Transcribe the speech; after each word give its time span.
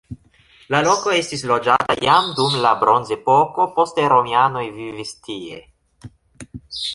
La 0.75 0.77
loko 0.85 1.11
estis 1.17 1.43
loĝata 1.51 1.95
jam 2.05 2.31
dum 2.39 2.55
la 2.63 2.71
bronzepoko, 2.85 3.67
poste 3.77 4.07
romianoj 4.15 4.65
vivis 4.79 5.13
tie. 5.29 5.63